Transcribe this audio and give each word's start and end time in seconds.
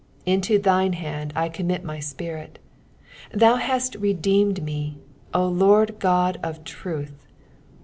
5 0.21 0.21
Into 0.25 0.57
thine 0.57 0.93
hand 0.93 1.31
I 1.35 1.47
commit 1.47 1.83
my 1.83 1.99
spirit: 1.99 2.57
thou 3.31 3.57
hast 3.57 3.93
redeemed 3.93 4.63
me, 4.63 4.97
O 5.31 5.45
Lord 5.45 5.99
God 5.99 6.39
of 6.43 6.63
truth. 6.63 7.27